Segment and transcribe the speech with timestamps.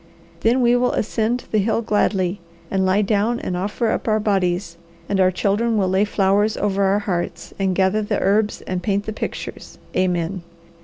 [0.39, 4.75] Then we will ascend the hill gladly and lie down and offer up our bodies,
[5.07, 9.05] and our children will lay flowers over our hearts, and gather the herbs and paint
[9.05, 9.77] the pictures?
[9.95, 10.41] Amen.